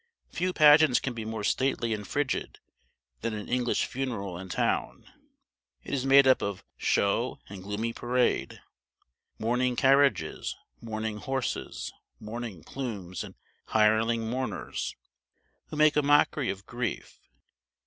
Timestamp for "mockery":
16.01-16.49